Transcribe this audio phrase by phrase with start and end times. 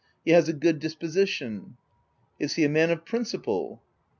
[0.25, 1.75] He has a good disposition.
[1.77, 1.77] r
[2.39, 3.83] u Is he a man of principle?"